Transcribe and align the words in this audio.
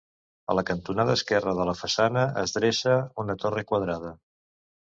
A 0.51 0.53
la 0.59 0.63
cantonada 0.69 1.17
esquerra 1.19 1.53
de 1.59 1.67
la 1.71 1.77
façana 1.83 2.25
es 2.47 2.57
dreça 2.57 2.99
una 3.25 3.37
torre 3.45 3.67
quadrada. 3.75 4.17